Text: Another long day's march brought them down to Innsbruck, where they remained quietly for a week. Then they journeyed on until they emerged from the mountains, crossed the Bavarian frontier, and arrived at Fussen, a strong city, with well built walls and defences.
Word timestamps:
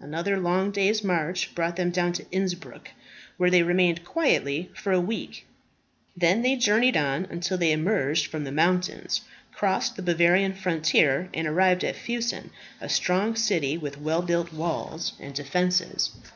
Another 0.00 0.36
long 0.36 0.72
day's 0.72 1.04
march 1.04 1.54
brought 1.54 1.76
them 1.76 1.92
down 1.92 2.12
to 2.14 2.26
Innsbruck, 2.32 2.88
where 3.36 3.50
they 3.50 3.62
remained 3.62 4.04
quietly 4.04 4.68
for 4.74 4.90
a 4.90 5.00
week. 5.00 5.46
Then 6.16 6.42
they 6.42 6.56
journeyed 6.56 6.96
on 6.96 7.24
until 7.26 7.56
they 7.56 7.70
emerged 7.70 8.26
from 8.26 8.42
the 8.42 8.50
mountains, 8.50 9.20
crossed 9.54 9.94
the 9.94 10.02
Bavarian 10.02 10.54
frontier, 10.54 11.28
and 11.32 11.46
arrived 11.46 11.84
at 11.84 11.94
Fussen, 11.94 12.50
a 12.80 12.88
strong 12.88 13.36
city, 13.36 13.78
with 13.78 14.00
well 14.00 14.22
built 14.22 14.52
walls 14.52 15.12
and 15.20 15.32
defences. 15.32 16.10